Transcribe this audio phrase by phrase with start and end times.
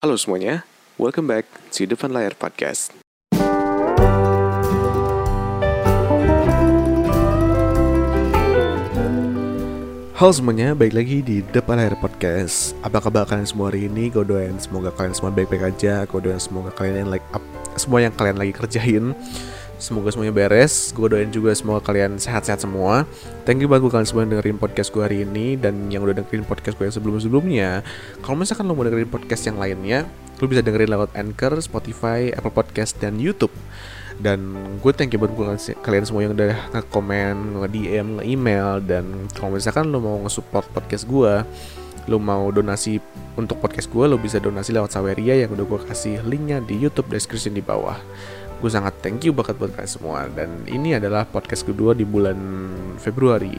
[0.00, 0.64] Halo semuanya,
[0.96, 1.44] welcome back
[1.76, 2.88] to Depan Layar Podcast.
[10.16, 14.08] Halo semuanya, baik lagi di Depan Layar Podcast Apa kabar kalian semua hari ini?
[14.08, 17.44] Gue doain semoga kalian semua baik-baik aja Gue doain semoga kalian yang like up
[17.76, 19.12] Semua yang kalian lagi kerjain
[19.80, 20.92] Semoga semuanya beres.
[20.92, 23.08] Gue doain juga semoga kalian sehat-sehat semua.
[23.48, 26.44] Thank you buat kalian semua yang dengerin podcast gue hari ini Dan yang udah dengerin
[26.44, 27.80] podcast gue yang sebelum-sebelumnya.
[28.20, 30.04] Kalau misalkan lo mau dengerin podcast yang lainnya
[30.36, 33.52] Lo bisa dengerin lewat Anchor, Spotify, Apple Podcast, dan Youtube.
[34.20, 34.52] Dan
[34.84, 35.32] gue thank you buat
[35.80, 41.40] kalian semua yang udah nge-komen, nge-DM, nge-email dan kalau misalkan lo mau nge-support podcast gue
[42.08, 43.00] lo mau donasi
[43.36, 47.12] untuk podcast gue lo bisa donasi lewat Saweria yang udah gue kasih linknya di YouTube
[47.12, 47.96] description di bawah
[48.60, 50.28] gue sangat thank you banget buat kalian semua.
[50.28, 52.38] Dan ini adalah podcast kedua di bulan
[53.00, 53.58] Februari.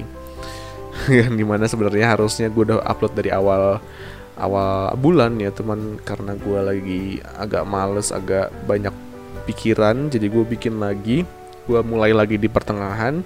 [1.10, 3.82] Yang di mana sebenarnya harusnya gue udah upload dari awal
[4.38, 5.50] awal bulan ya.
[5.50, 7.04] Teman karena gue lagi
[7.36, 8.94] agak males agak banyak
[9.50, 11.26] pikiran jadi gue bikin lagi.
[11.66, 13.26] Gue mulai lagi di pertengahan.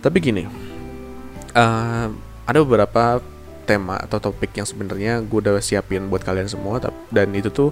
[0.00, 0.70] Tapi gini
[1.54, 2.08] uh,
[2.46, 3.22] ada beberapa
[3.66, 6.82] tema atau topik yang sebenarnya gue udah siapin buat kalian semua
[7.14, 7.70] dan itu tuh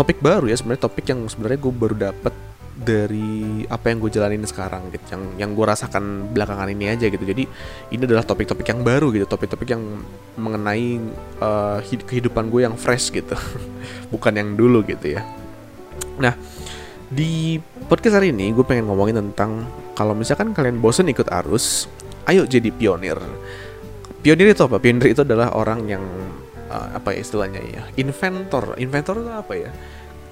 [0.00, 2.34] topik baru ya sebenarnya topik yang sebenarnya gue baru dapet
[2.80, 7.20] dari apa yang gue jalanin sekarang gitu yang yang gue rasakan belakangan ini aja gitu
[7.20, 7.44] jadi
[7.92, 10.00] ini adalah topik-topik yang baru gitu topik-topik yang
[10.40, 10.96] mengenai
[11.44, 13.36] uh, kehidupan gue yang fresh gitu
[14.12, 15.28] bukan yang dulu gitu ya
[16.16, 16.32] nah
[17.12, 19.68] di podcast hari ini gue pengen ngomongin tentang
[20.00, 21.84] kalau misalkan kalian bosen ikut arus,
[22.24, 23.20] ayo jadi pionir.
[24.24, 24.80] Pionir itu apa?
[24.80, 26.00] Pionir itu adalah orang yang
[26.70, 27.82] uh, apa ya istilahnya ya?
[27.98, 28.78] Inventor.
[28.78, 29.70] Inventor itu apa ya?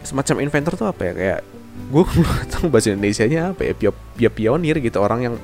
[0.07, 1.13] Semacam inventor itu apa ya?
[1.13, 1.41] Kayak
[1.91, 3.73] gue nggak tahu bahasa Indonesia-nya apa ya?
[3.75, 5.35] Pio, pio pionir gitu orang yang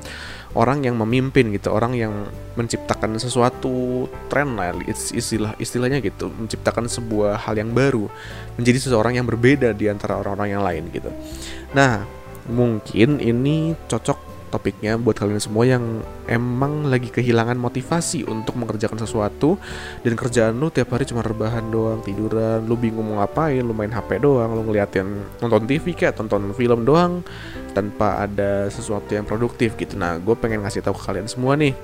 [0.54, 2.14] orang yang memimpin gitu orang yang
[2.54, 8.06] menciptakan sesuatu tren lah istilah istilahnya gitu menciptakan sebuah hal yang baru
[8.54, 11.10] menjadi seseorang yang berbeda di antara orang-orang yang lain gitu
[11.74, 12.06] nah
[12.46, 14.23] mungkin ini cocok
[14.54, 15.82] topiknya buat kalian semua yang
[16.30, 19.58] emang lagi kehilangan motivasi untuk mengerjakan sesuatu
[20.06, 23.90] dan kerjaan lu tiap hari cuma rebahan doang, tiduran, lu bingung mau ngapain, lu main
[23.90, 27.26] HP doang, lu ngeliatin nonton TV kayak tonton film doang
[27.74, 29.98] tanpa ada sesuatu yang produktif gitu.
[29.98, 31.74] Nah, gue pengen ngasih tahu ke kalian semua nih.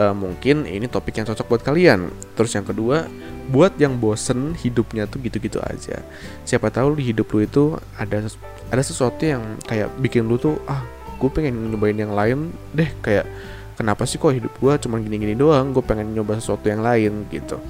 [0.00, 2.08] Uh, mungkin ini topik yang cocok buat kalian.
[2.32, 3.04] Terus yang kedua,
[3.52, 6.00] buat yang bosen hidupnya tuh gitu-gitu aja.
[6.48, 8.24] Siapa tahu di hidup lu itu ada
[8.72, 10.80] ada sesuatu yang kayak bikin lu tuh ah
[11.20, 13.28] gue pengen nyobain yang lain deh kayak
[13.76, 15.76] kenapa sih kok hidup gue cuma gini-gini doang?
[15.76, 17.60] Gue pengen nyoba sesuatu yang lain gitu.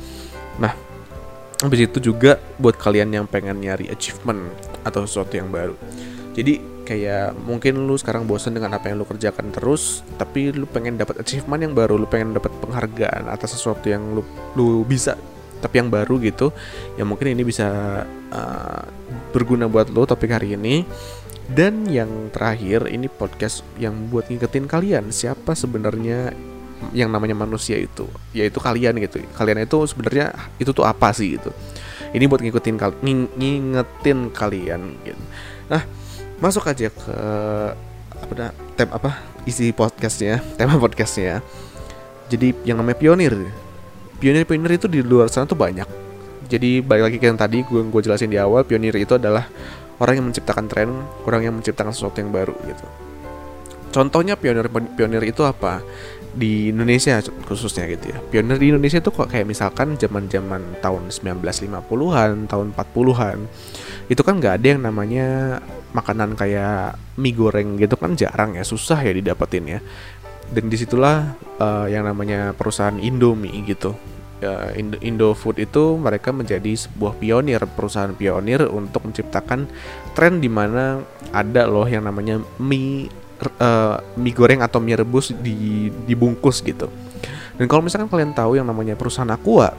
[0.63, 0.73] Nah
[1.61, 4.49] habis itu juga buat kalian yang pengen nyari achievement
[4.87, 5.75] atau sesuatu yang baru.
[6.33, 10.99] Jadi kayak mungkin lu sekarang bosan dengan apa yang lu kerjakan terus tapi lu pengen
[10.99, 14.27] dapat achievement yang baru lu pengen dapat penghargaan atas sesuatu yang lu
[14.59, 15.15] lu bisa
[15.63, 16.51] tapi yang baru gitu
[16.99, 17.69] ya mungkin ini bisa
[18.35, 18.83] uh,
[19.31, 20.83] berguna buat lo topik hari ini
[21.51, 26.31] dan yang terakhir ini podcast yang buat ngingetin kalian siapa sebenarnya
[26.95, 29.21] yang namanya manusia itu, yaitu kalian gitu.
[29.35, 31.51] Kalian itu sebenarnya itu tuh apa sih gitu.
[32.15, 35.23] Ini buat ngingetin kal ngingetin kalian gitu.
[35.69, 35.83] Nah,
[36.39, 37.17] masuk aja ke
[38.21, 41.43] apa dah, tem apa isi podcastnya, tema podcastnya.
[42.31, 43.35] Jadi yang namanya pionir.
[44.23, 45.89] Pionir-pionir itu di luar sana tuh banyak.
[46.47, 49.51] Jadi balik lagi ke yang tadi gue gue jelasin di awal, pionir itu adalah
[50.01, 50.91] orang yang menciptakan tren,
[51.29, 52.87] orang yang menciptakan sesuatu yang baru gitu.
[53.91, 55.85] Contohnya pionir pionir itu apa?
[56.31, 58.19] Di Indonesia khususnya gitu ya.
[58.23, 63.39] Pionir di Indonesia itu kok kayak misalkan zaman-zaman tahun 1950-an, tahun 40-an.
[64.07, 65.59] Itu kan nggak ada yang namanya
[65.91, 69.81] makanan kayak mie goreng gitu kan jarang ya, susah ya didapetin ya.
[70.51, 73.95] Dan di situlah uh, yang namanya perusahaan Indomie gitu
[74.45, 79.69] uh, Indo itu mereka menjadi sebuah pionir perusahaan pionir untuk menciptakan
[80.17, 83.09] tren di mana ada loh yang namanya mie
[83.61, 86.89] uh, mie goreng atau mie rebus di dibungkus gitu.
[87.61, 89.73] Dan kalau misalkan kalian tahu yang namanya perusahaan Aqua,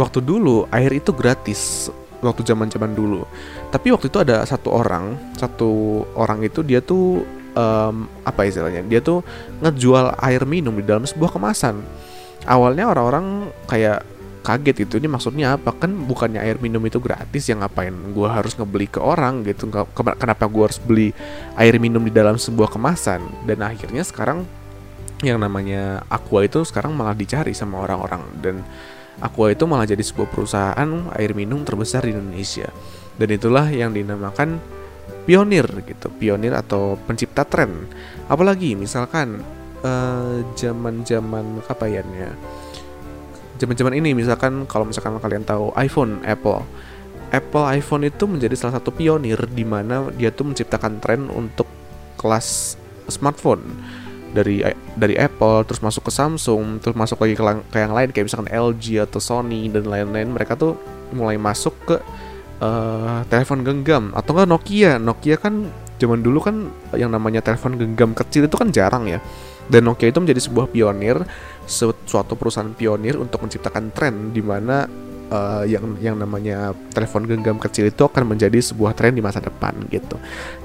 [0.00, 1.92] waktu dulu air itu gratis
[2.24, 3.28] waktu zaman-zaman dulu.
[3.68, 7.22] Tapi waktu itu ada satu orang, satu orang itu dia tuh
[7.52, 8.80] um, apa istilahnya?
[8.88, 9.20] Dia tuh
[9.60, 11.84] ngejual air minum di dalam sebuah kemasan
[12.48, 14.00] awalnya orang-orang kayak
[14.40, 15.76] kaget itu ini maksudnya apa?
[15.76, 19.68] Kan bukannya air minum itu gratis yang ngapain gue harus ngebeli ke orang gitu?
[19.92, 21.12] Kenapa gue harus beli
[21.60, 23.20] air minum di dalam sebuah kemasan?
[23.44, 24.48] Dan akhirnya sekarang
[25.20, 28.24] yang namanya Aqua itu sekarang malah dicari sama orang-orang.
[28.40, 28.64] Dan
[29.20, 32.72] Aqua itu malah jadi sebuah perusahaan air minum terbesar di Indonesia.
[33.20, 34.56] Dan itulah yang dinamakan
[35.28, 37.84] pionir gitu pionir atau pencipta tren.
[38.32, 39.44] Apalagi misalkan
[39.82, 42.02] uh, zaman-zaman apa ya
[43.58, 46.62] zaman-zaman ini misalkan kalau misalkan kalian tahu iPhone Apple.
[47.28, 51.68] Apple iPhone itu menjadi salah satu pionir di mana dia tuh menciptakan tren untuk
[52.16, 52.78] kelas
[53.10, 53.60] smartphone.
[54.32, 54.64] Dari
[54.96, 58.48] dari Apple terus masuk ke Samsung terus masuk lagi ke, ke yang lain kayak misalkan
[58.48, 60.76] LG atau Sony dan lain-lain mereka tuh
[61.12, 61.96] mulai masuk ke
[62.64, 64.04] uh, telepon genggam.
[64.16, 64.92] Atau enggak Nokia?
[64.96, 69.20] Nokia kan zaman dulu kan yang namanya telepon genggam kecil itu kan jarang ya
[69.68, 71.22] dan Nokia itu menjadi sebuah pionir
[72.08, 74.88] suatu perusahaan pionir untuk menciptakan tren di mana
[75.28, 79.76] uh, yang yang namanya telepon genggam kecil itu akan menjadi sebuah tren di masa depan
[79.92, 80.16] gitu.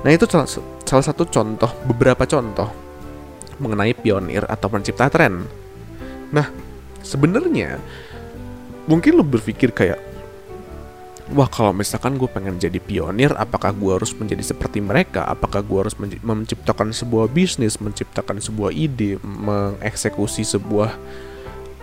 [0.01, 0.47] Nah itu salah,
[0.87, 2.71] salah satu contoh beberapa contoh
[3.59, 5.43] mengenai pionir atau pencipta tren.
[6.31, 6.47] Nah
[7.03, 7.77] sebenarnya
[8.87, 10.12] mungkin lo berpikir kayak
[11.31, 15.23] wah kalau misalkan gue pengen jadi pionir apakah gue harus menjadi seperti mereka?
[15.23, 20.91] Apakah gue harus menciptakan sebuah bisnis menciptakan sebuah ide mengeksekusi sebuah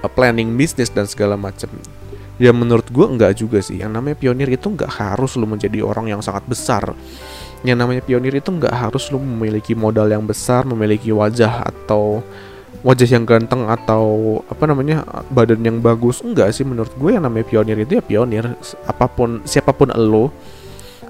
[0.05, 1.73] uh, planning bisnis dan segala macam?
[2.41, 3.81] Ya menurut gue enggak juga sih.
[3.81, 6.93] Yang namanya pionir itu enggak harus lo menjadi orang yang sangat besar.
[7.65, 12.25] Yang namanya pionir itu enggak harus lo memiliki modal yang besar memiliki wajah atau
[12.81, 16.65] wajah yang ganteng atau apa namanya badan yang bagus enggak sih.
[16.65, 18.57] Menurut gue yang namanya pionir itu ya pionir.
[18.89, 20.33] Apa pun siapa pun elo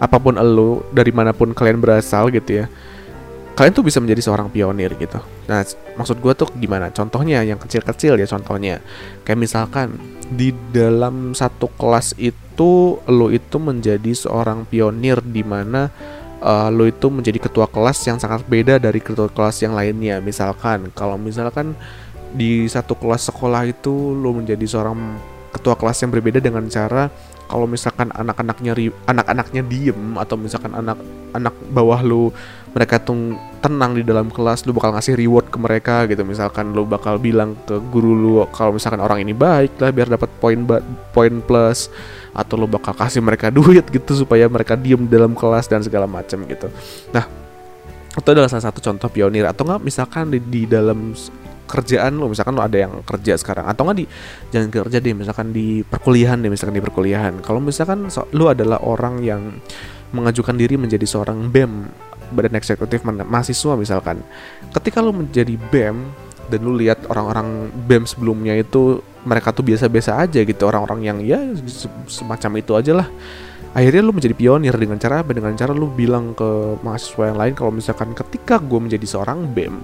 [0.01, 2.73] apa pun elo dari mana pun kalian berasal gitu ya
[3.61, 5.21] kalian tuh bisa menjadi seorang pionir gitu.
[5.45, 5.61] Nah
[6.01, 6.89] maksud gue tuh gimana?
[6.97, 8.81] Contohnya yang kecil-kecil ya contohnya.
[9.21, 10.01] Kayak misalkan
[10.33, 15.93] di dalam satu kelas itu lo itu menjadi seorang pionir di mana
[16.41, 20.19] uh, lo itu menjadi ketua kelas yang sangat beda dari ketua kelas yang lainnya.
[20.19, 21.77] Misalkan kalau misalkan
[22.35, 24.99] di satu kelas sekolah itu lo menjadi seorang
[25.51, 27.11] ketua kelas yang berbeda dengan cara
[27.51, 28.79] kalau misalkan anak-anaknya
[29.11, 32.31] anak-anaknya diem atau misalkan anak-anak bawah lu
[32.71, 36.23] mereka tuh tenang di dalam kelas lu bakal ngasih reward ke mereka gitu.
[36.23, 40.31] Misalkan lu bakal bilang ke guru lu kalau misalkan orang ini baik lah biar dapat
[40.39, 40.59] poin
[41.11, 41.91] poin plus.
[42.31, 46.47] Atau lo bakal kasih mereka duit gitu supaya mereka diem dalam kelas dan segala macam
[46.47, 46.71] gitu.
[47.11, 47.27] Nah
[48.11, 49.51] itu adalah salah satu contoh pionir.
[49.51, 51.11] Atau nggak misalkan di, di dalam
[51.71, 53.67] kerjaan lo misalkan lo ada yang kerja sekarang.
[53.67, 54.07] Atau nggak di
[54.55, 57.43] jangan kerja deh misalkan di perkuliahan deh misalkan di perkuliahan.
[57.43, 59.59] Kalau misalkan so, lo adalah orang yang
[60.11, 61.89] mengajukan diri menjadi seorang BEM
[62.31, 64.23] badan eksekutif mahasiswa misalkan.
[64.71, 65.97] Ketika lo menjadi BEM
[66.51, 71.39] dan lu lihat orang-orang BEM sebelumnya itu mereka tuh biasa-biasa aja gitu orang-orang yang ya
[72.07, 73.09] semacam itu aja lah.
[73.71, 77.71] Akhirnya lu menjadi pionir dengan cara dengan cara lu bilang ke mahasiswa yang lain kalau
[77.71, 79.79] misalkan ketika gue menjadi seorang BEM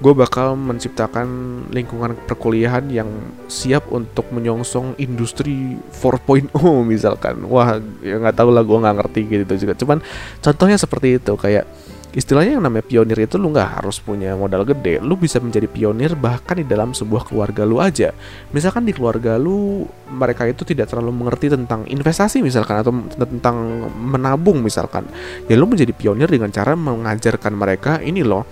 [0.00, 1.28] gue bakal menciptakan
[1.68, 3.08] lingkungan perkuliahan yang
[3.52, 6.56] siap untuk menyongsong industri 4.0
[6.92, 7.44] misalkan.
[7.44, 9.76] Wah ya nggak tahu lah gue nggak ngerti gitu juga.
[9.76, 10.00] Cuman
[10.40, 11.68] contohnya seperti itu kayak
[12.10, 15.04] istilahnya yang namanya pionir itu lu nggak harus punya modal gede.
[15.04, 18.16] Lu bisa menjadi pionir bahkan di dalam sebuah keluarga lu aja.
[18.56, 24.64] Misalkan di keluarga lu mereka itu tidak terlalu mengerti tentang investasi misalkan atau tentang menabung
[24.64, 25.04] misalkan.
[25.44, 28.48] Ya lu menjadi pionir dengan cara mengajarkan mereka ini loh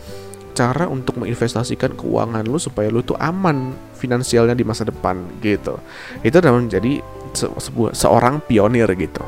[0.58, 5.78] cara untuk menginvestasikan keuangan lu supaya lu tuh aman finansialnya di masa depan gitu.
[6.26, 6.99] Itu adalah menjadi
[7.31, 9.22] se sebuah seorang pionir gitu.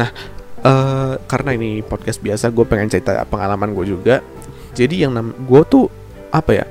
[0.00, 0.08] Nah
[0.64, 4.16] uh, karena ini podcast biasa gue pengen cerita pengalaman gue juga.
[4.72, 5.92] Jadi yang nam gue tuh
[6.32, 6.64] apa ya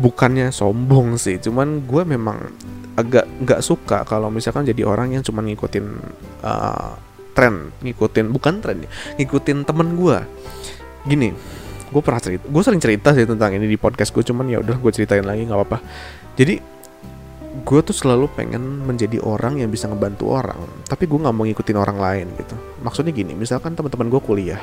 [0.00, 2.40] bukannya sombong sih cuman gue memang
[2.96, 5.86] agak nggak suka kalau misalkan jadi orang yang cuma ngikutin
[6.40, 6.96] uh,
[7.36, 10.18] tren ngikutin bukan tren ya, ngikutin temen gue
[11.04, 11.36] gini
[11.90, 14.78] gue pernah cerita gue sering cerita sih tentang ini di podcast gue cuman ya udah
[14.78, 15.78] gue ceritain lagi nggak apa-apa.
[16.38, 16.54] Jadi
[17.50, 21.78] gue tuh selalu pengen menjadi orang yang bisa ngebantu orang tapi gue nggak mau ngikutin
[21.78, 22.54] orang lain gitu.
[22.86, 24.62] Maksudnya gini misalkan teman-teman gue kuliah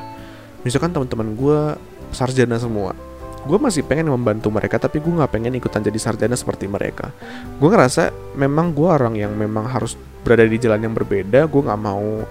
[0.63, 1.59] misalkan teman-teman gue
[2.15, 2.95] sarjana semua
[3.47, 7.11] gue masih pengen membantu mereka tapi gue nggak pengen ikutan jadi sarjana seperti mereka.
[7.59, 11.79] Gue ngerasa memang gue orang yang memang harus berada di jalan yang berbeda gue nggak
[11.79, 12.23] mau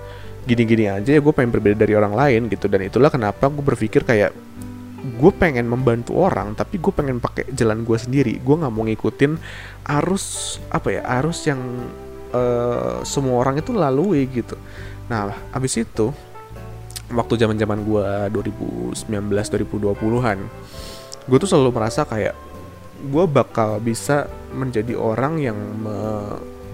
[0.46, 2.68] gini-gini aja ya gue pengen berbeda dari orang lain gitu.
[2.68, 4.36] Dan itulah kenapa gue berpikir kayak
[5.14, 8.42] gue pengen membantu orang tapi gue pengen pakai jalan gue sendiri.
[8.42, 9.32] Gue nggak mau ngikutin
[9.86, 11.60] arus apa ya arus yang
[12.34, 14.58] uh, semua orang itu lalui gitu.
[15.06, 16.10] Nah abis itu
[17.12, 20.38] waktu zaman zaman gue 2019 2020-an
[21.26, 22.34] gue tuh selalu merasa kayak
[23.06, 25.96] gue bakal bisa menjadi orang yang me,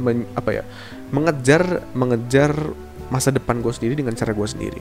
[0.00, 0.64] me, apa ya
[1.12, 2.52] mengejar mengejar
[3.12, 4.80] masa depan gue sendiri dengan cara gue sendiri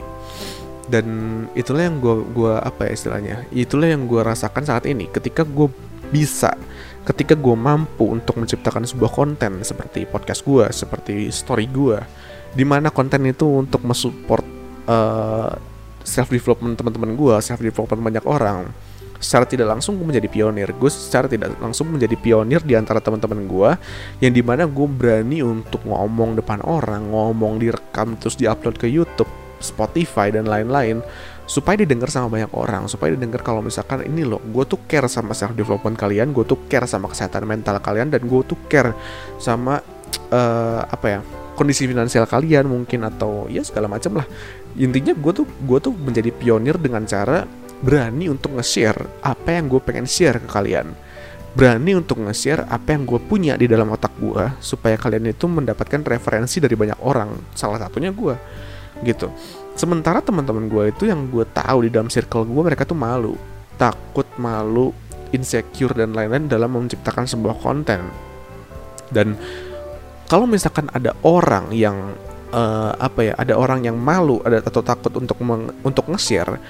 [0.90, 1.06] dan
[1.54, 5.06] itulah yang gue gua apa ya istilahnya itulah yang gue rasakan saat ini.
[5.06, 5.70] Ketika gue
[6.12, 6.52] bisa
[7.02, 11.98] ketika gue mampu untuk menciptakan sebuah konten seperti podcast gue seperti story gue
[12.54, 14.46] di mana konten itu untuk mensupport
[14.86, 15.50] uh,
[16.06, 18.70] self development teman-teman gue self development banyak orang
[19.22, 20.74] secara tidak langsung gue menjadi pionir.
[20.74, 23.70] Gue secara tidak langsung menjadi pionir di antara teman-teman gue
[24.18, 29.30] yang di mana gue berani untuk ngomong depan orang ngomong direkam terus diupload ke YouTube
[29.62, 31.00] Spotify dan lain-lain
[31.46, 35.34] supaya didengar sama banyak orang supaya didengar kalau misalkan ini loh gue tuh care sama
[35.34, 38.94] self development kalian gue tuh care sama kesehatan mental kalian dan gue tuh care
[39.42, 39.82] sama
[40.32, 41.20] uh, apa ya
[41.52, 44.26] kondisi finansial kalian mungkin atau ya segala macam lah.
[44.74, 47.44] Intinya gue tuh gue tuh menjadi pionir dengan cara
[47.82, 50.96] berani untuk nge-share apa yang gue pengen share ke kalian.
[51.52, 56.00] Berani untuk nge-share apa yang gue punya di dalam otak gue supaya kalian itu mendapatkan
[56.00, 58.34] referensi dari banyak orang salah satunya gue
[59.02, 59.30] gitu.
[59.78, 63.34] Sementara teman-teman gue itu yang gue tahu di dalam circle gue mereka tuh malu.
[63.76, 64.94] Takut malu
[65.32, 68.00] insecure dan lain-lain dalam menciptakan sebuah konten.
[69.12, 69.36] Dan
[70.28, 72.16] kalau misalkan ada orang yang
[72.52, 76.60] uh, apa ya ada orang yang malu ada atau takut untuk meng, untuk nge-share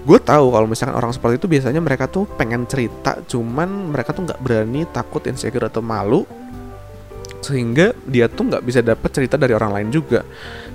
[0.00, 4.28] gue tahu kalau misalkan orang seperti itu biasanya mereka tuh pengen cerita cuman mereka tuh
[4.28, 6.24] nggak berani takut insecure atau malu
[7.40, 10.24] sehingga dia tuh nggak bisa dapat cerita dari orang lain juga.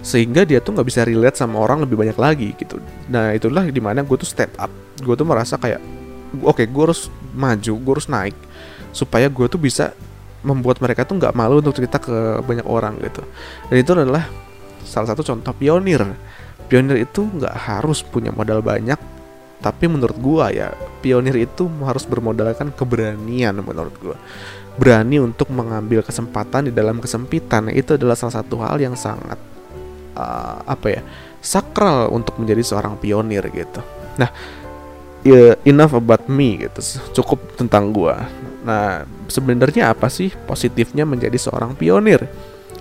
[0.05, 2.81] Sehingga dia tuh nggak bisa relate sama orang lebih banyak lagi gitu.
[3.09, 4.69] Nah itulah di mana gue tuh step up.
[5.01, 5.81] Gue tuh merasa kayak
[6.41, 7.07] oke okay, gue harus
[7.37, 8.35] maju gue harus naik
[8.91, 9.91] supaya gue tuh bisa
[10.45, 13.21] membuat mereka tuh nggak malu untuk cerita ke banyak orang gitu.
[13.69, 14.25] Dan itu adalah
[14.85, 16.05] salah satu contoh pionir.
[16.65, 19.14] Pionir itu nggak harus punya modal banyak
[19.65, 24.13] tapi menurut gua ya pionir itu harus bermodalkan keberanian menurut gua.
[24.77, 27.73] Berani untuk mengambil kesempatan di dalam kesempitan.
[27.73, 29.41] Itu adalah salah satu hal yang sangat
[30.13, 31.01] uh, apa ya
[31.41, 33.81] sakral untuk menjadi seorang pionir gitu.
[34.21, 34.29] Nah
[35.25, 37.01] ya, enough about me gitu.
[37.17, 38.29] Cukup tentang gua.
[38.61, 42.29] Nah sebenarnya apa sih positifnya menjadi seorang pionir?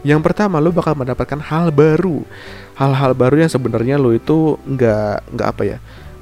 [0.05, 2.29] Yang pertama lo bakal mendapatkan hal baru.
[2.77, 5.79] Hal-hal baru yang sebenarnya lo itu nggak nggak apa ya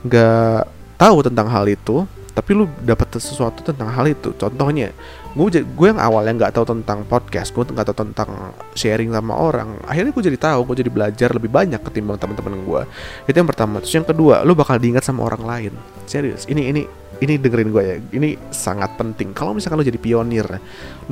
[0.07, 0.61] nggak
[0.99, 4.33] tahu tentang hal itu tapi lu dapat sesuatu tentang hal itu.
[4.33, 4.89] Contohnya
[5.33, 9.77] gue gue yang awalnya nggak tahu tentang podcast gue nggak tahu tentang sharing sama orang.
[9.85, 12.83] Akhirnya gue jadi tahu gue jadi belajar lebih banyak ketimbang teman-teman gue
[13.29, 13.85] itu yang pertama.
[13.85, 15.73] Terus yang kedua lu bakal diingat sama orang lain.
[16.09, 16.83] Serius ini ini
[17.21, 17.97] ini dengerin gue ya.
[18.01, 19.37] Ini sangat penting.
[19.37, 20.49] Kalau misalkan lu jadi pionir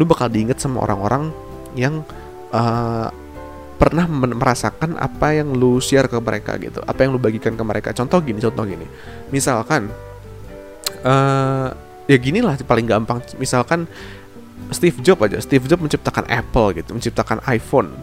[0.01, 1.29] lu bakal diingat sama orang-orang
[1.77, 2.01] yang
[2.57, 3.13] uh,
[3.81, 6.85] pernah merasakan apa yang lu share ke mereka gitu?
[6.85, 7.97] Apa yang lu bagikan ke mereka?
[7.97, 8.85] Contoh gini contoh gini.
[9.33, 9.89] Misalkan
[11.01, 11.73] uh,
[12.05, 13.25] ya gini lah paling gampang.
[13.41, 13.89] Misalkan
[14.69, 15.41] Steve Jobs aja.
[15.41, 17.97] Steve Jobs menciptakan Apple gitu menciptakan iPhone.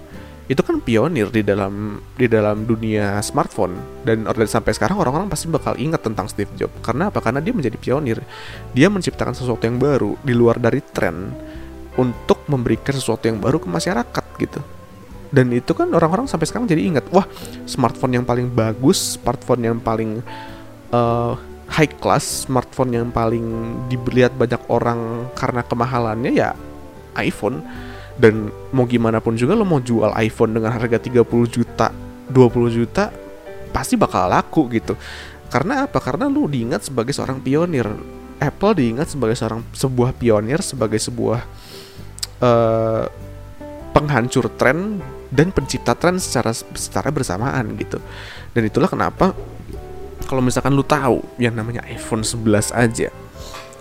[0.50, 3.78] Itu kan pionir di dalam di dalam dunia smartphone.
[4.02, 6.74] Dan sampai sekarang orang-orang pasti bakal ingat tentang Steve Jobs.
[6.82, 7.22] Karena apa?
[7.22, 8.18] Karena dia menjadi pionir.
[8.74, 11.38] Dia menciptakan sesuatu yang baru di luar dari tren
[12.02, 14.62] untuk memberikan sesuatu yang baru ke masyarakat gitu
[15.34, 17.28] dan itu kan orang-orang sampai sekarang jadi ingat wah
[17.68, 20.24] smartphone yang paling bagus smartphone yang paling
[20.92, 21.36] uh,
[21.68, 23.44] high class smartphone yang paling
[23.92, 26.56] dilihat banyak orang karena kemahalannya ya
[27.20, 27.64] iPhone.
[28.18, 31.22] Dan mau gimana pun juga lo mau jual iPhone dengan harga 30
[31.54, 31.94] juta
[32.34, 32.34] 20
[32.74, 33.14] juta
[33.70, 34.98] pasti bakal laku gitu.
[35.54, 36.02] Karena apa?
[36.02, 37.86] Karena lo diingat sebagai seorang pionir.
[38.42, 41.42] Apple diingat sebagai seorang sebuah pionir sebagai sebuah
[42.42, 43.06] uh,
[43.94, 45.02] penghancur tren
[45.34, 48.00] dan pencipta tren secara secara bersamaan gitu.
[48.52, 49.36] Dan itulah kenapa
[50.28, 53.10] kalau misalkan lu tahu yang namanya iPhone 11 aja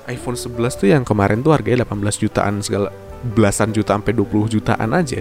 [0.06, 2.94] iPhone 11 tuh yang kemarin tuh harganya 18 jutaan segala
[3.26, 5.20] belasan juta sampai 20 jutaan aja.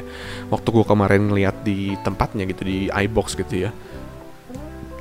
[0.53, 3.69] Waktu gua kemarin ngeliat di tempatnya gitu di iBox gitu ya.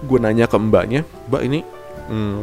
[0.05, 1.61] Gue nanya ke mbaknya mbak ini
[2.13, 2.41] hmm,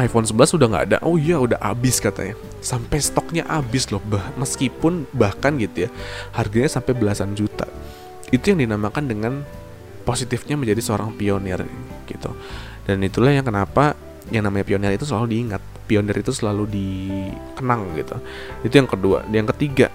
[0.00, 0.98] iPhone 11 udah nggak ada?
[1.04, 2.36] Oh iya udah habis katanya.
[2.64, 5.90] Sampai stoknya habis loh bah meskipun bahkan gitu ya
[6.32, 7.68] harganya sampai belasan juta
[8.32, 9.32] itu yang dinamakan dengan
[10.02, 11.62] positifnya menjadi seorang pionir
[12.08, 12.32] gitu.
[12.82, 13.94] Dan itulah yang kenapa
[14.32, 15.62] yang namanya pionir itu selalu diingat.
[15.86, 18.16] Pionir itu selalu dikenang gitu.
[18.64, 19.22] Itu yang kedua.
[19.28, 19.92] Yang ketiga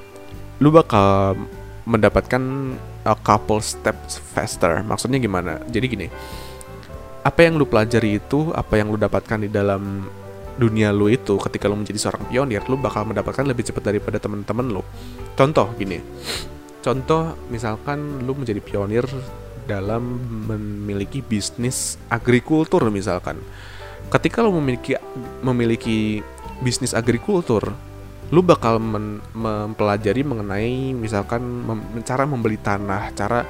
[0.61, 1.35] lu bakal
[1.83, 2.41] mendapatkan
[3.03, 4.85] a couple steps faster.
[4.85, 5.59] Maksudnya gimana?
[5.67, 6.07] Jadi gini
[7.27, 10.07] apa yang lu pelajari itu apa yang lu dapatkan di dalam
[10.55, 14.79] dunia lu itu ketika lu menjadi seorang pionir lu bakal mendapatkan lebih cepat daripada teman-teman
[14.79, 14.81] lu.
[15.35, 15.99] Contoh gini
[16.81, 19.05] contoh misalkan lu menjadi pionir
[19.67, 23.37] dalam memiliki bisnis agrikultur misalkan.
[24.07, 24.95] Ketika lo memiliki
[25.43, 26.23] memiliki
[26.63, 27.75] bisnis agrikultur,
[28.31, 33.43] lu bakal men, mempelajari mengenai misalkan mem, cara membeli tanah, cara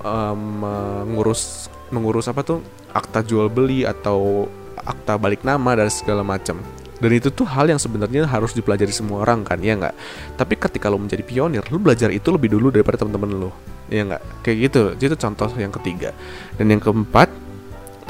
[0.00, 0.64] um,
[1.04, 2.64] mengurus mengurus apa tuh
[2.96, 4.48] akta jual beli atau
[4.80, 6.56] akta balik nama dan segala macam.
[7.00, 9.94] Dan itu tuh hal yang sebenarnya harus dipelajari semua orang kan, ya nggak?
[10.36, 13.52] Tapi ketika lo menjadi pionir, lo belajar itu lebih dulu daripada teman-teman lo
[13.90, 16.14] ya nggak kayak gitu itu contoh yang ketiga
[16.54, 17.26] dan yang keempat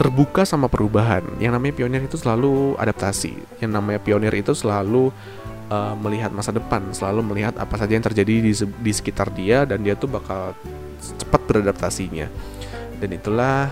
[0.00, 1.20] terbuka sama perubahan.
[1.36, 3.36] Yang namanya pionir itu selalu adaptasi.
[3.60, 5.12] Yang namanya pionir itu selalu
[5.68, 9.84] uh, melihat masa depan, selalu melihat apa saja yang terjadi di, di sekitar dia dan
[9.84, 10.56] dia tuh bakal
[11.20, 12.32] cepat beradaptasinya.
[12.96, 13.68] Dan itulah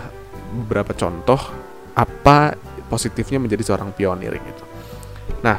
[0.53, 1.41] beberapa contoh
[1.97, 2.53] apa
[2.93, 4.65] positifnya menjadi seorang pionir gitu.
[5.45, 5.59] Nah,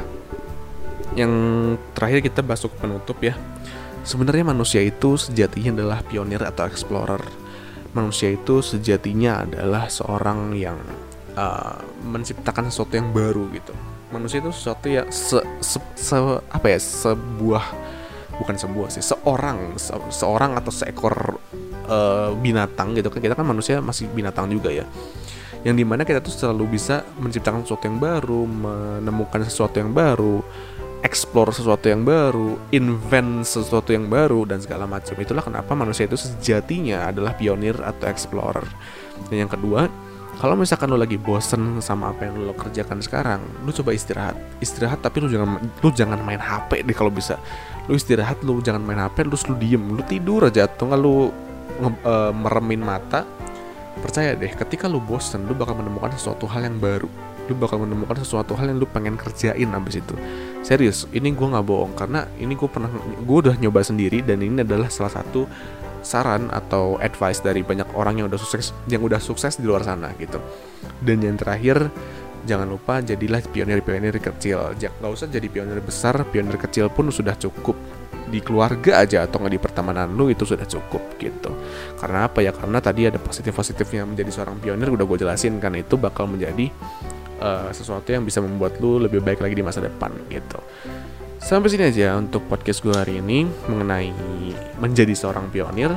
[1.18, 1.32] yang
[1.96, 3.34] terakhir kita masuk penutup ya.
[4.00, 7.20] Sebenarnya manusia itu sejatinya adalah pionir atau explorer.
[7.92, 10.78] Manusia itu sejatinya adalah seorang yang
[11.34, 13.74] uh, menciptakan sesuatu yang baru gitu.
[14.14, 16.16] Manusia itu sesuatu yang se, se, se
[16.50, 17.64] apa ya sebuah
[18.40, 21.36] bukan sebuah sih seorang se, seorang atau seekor
[21.84, 24.88] uh, binatang gitu kan kita kan manusia masih binatang juga ya
[25.60, 30.40] yang di mana kita tuh selalu bisa menciptakan sesuatu yang baru menemukan sesuatu yang baru
[31.00, 35.16] explore sesuatu yang baru, invent sesuatu yang baru dan segala macam.
[35.16, 38.64] Itulah kenapa manusia itu sejatinya adalah pionir atau explorer.
[39.28, 39.88] Dan yang kedua,
[40.40, 44.36] kalau misalkan lo lagi bosen sama apa yang lo kerjakan sekarang, lo coba istirahat.
[44.60, 47.40] Istirahat tapi lo jangan lo jangan main HP deh kalau bisa.
[47.88, 51.12] Lo istirahat, lo jangan main HP, lo lu diem, lo tidur aja atau nggak lo
[51.12, 53.24] uh, meremin mata.
[54.00, 57.08] Percaya deh, ketika lo bosen, lo bakal menemukan sesuatu hal yang baru.
[57.48, 60.14] Lu bakal menemukan sesuatu hal yang lu pengen kerjain abis itu.
[60.64, 62.88] Serius ini gue nggak bohong karena ini gue pernah
[63.20, 65.50] gue udah nyoba sendiri dan ini adalah salah satu
[66.00, 70.14] saran atau advice dari banyak orang yang udah sukses yang udah sukses di luar sana
[70.16, 70.38] gitu.
[71.02, 71.90] Dan yang terakhir
[72.46, 74.72] jangan lupa jadilah pionir-pionir kecil.
[74.78, 77.74] Nggak usah jadi pionir besar pionir kecil pun sudah cukup
[78.30, 81.50] di keluarga aja atau nggak di pertemanan lu itu sudah cukup gitu
[81.98, 85.74] karena apa ya karena tadi ada positif positifnya menjadi seorang pionir udah gue jelasin kan
[85.74, 86.70] itu bakal menjadi
[87.40, 90.60] uh, sesuatu yang bisa membuat lu lebih baik lagi di masa depan gitu.
[91.40, 94.12] Sampai sini aja untuk podcast gue hari ini mengenai
[94.76, 95.90] menjadi seorang pionir.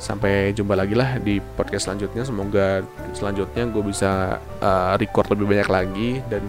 [0.00, 2.24] Sampai jumpa lagi lah di podcast selanjutnya.
[2.24, 2.80] Semoga
[3.12, 6.40] selanjutnya gue bisa uh, record lebih banyak lagi dan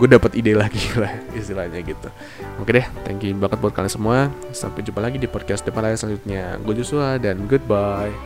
[0.00, 2.08] gue dapet ide lagi lah istilahnya gitu.
[2.56, 4.32] Oke deh thank you banget buat kalian semua.
[4.56, 6.56] Sampai jumpa lagi di podcast depan layar selanjutnya.
[6.64, 8.16] Gue Joshua dan goodbye.